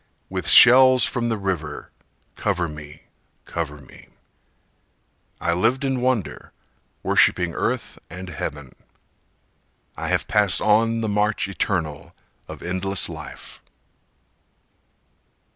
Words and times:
With 0.31 0.47
shells 0.47 1.03
from 1.03 1.29
the 1.29 1.37
river 1.37 1.91
cover 2.35 2.67
me, 2.67 3.03
cover 3.45 3.77
me. 3.77 4.07
I 5.39 5.53
lived 5.53 5.85
in 5.85 6.01
wonder, 6.01 6.53
worshipping 7.03 7.53
earth 7.53 7.99
and 8.09 8.29
heaven. 8.29 8.71
I 9.95 10.07
have 10.07 10.27
passed 10.27 10.59
on 10.59 11.01
the 11.01 11.07
march 11.07 11.47
eternal 11.47 12.15
of 12.47 12.63
endless 12.63 13.09
life. 13.09 13.61